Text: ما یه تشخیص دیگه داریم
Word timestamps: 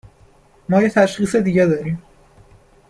ما 0.69 0.81
یه 0.81 0.89
تشخیص 0.89 1.35
دیگه 1.35 1.65
داریم 1.65 2.01